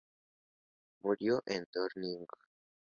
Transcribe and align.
Murió 1.03 1.43
en 1.45 1.67
Downing. 1.71 2.25